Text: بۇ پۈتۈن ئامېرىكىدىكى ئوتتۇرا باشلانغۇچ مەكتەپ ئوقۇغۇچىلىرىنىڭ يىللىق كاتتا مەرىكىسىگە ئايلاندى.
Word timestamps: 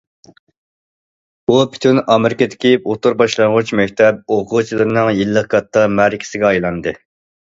بۇ 1.49 1.57
پۈتۈن 1.73 1.99
ئامېرىكىدىكى 2.13 2.71
ئوتتۇرا 2.79 3.19
باشلانغۇچ 3.19 3.73
مەكتەپ 3.81 4.33
ئوقۇغۇچىلىرىنىڭ 4.37 5.13
يىللىق 5.19 5.51
كاتتا 5.55 5.87
مەرىكىسىگە 6.01 6.49
ئايلاندى. 6.51 6.95